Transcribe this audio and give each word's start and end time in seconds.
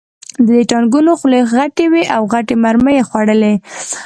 د 0.45 0.47
دې 0.57 0.61
ټانکونو 0.71 1.11
خولې 1.19 1.41
غټې 1.53 1.85
وې 1.91 2.03
او 2.15 2.21
غټې 2.33 2.55
مرمۍ 2.63 2.93
یې 2.97 3.07
خوړلې 3.09 3.53